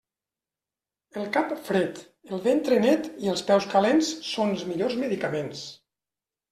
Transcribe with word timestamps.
El 1.23 1.27
cap 1.35 1.51
fred, 1.67 2.01
el 2.33 2.43
ventre 2.49 2.79
net 2.87 3.13
i 3.27 3.31
els 3.37 3.47
peus 3.53 3.71
calents 3.77 4.13
són 4.33 4.59
els 4.59 4.69
millors 4.75 5.01
medicaments. 5.07 5.67